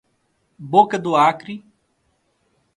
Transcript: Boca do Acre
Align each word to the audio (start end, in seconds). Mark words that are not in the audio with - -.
Boca 0.57 0.97
do 0.97 1.15
Acre 1.15 1.63